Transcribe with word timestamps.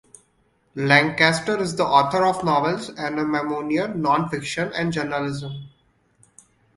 Lanchester 0.73 1.61
is 1.61 1.75
the 1.75 1.85
author 1.85 2.25
of 2.25 2.43
novels, 2.43 2.89
a 2.89 3.11
memoir, 3.11 3.87
non-fiction 3.93 4.73
and 4.75 4.91
journalism. 4.91 5.69